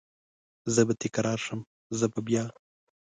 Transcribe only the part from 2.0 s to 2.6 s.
به بیا،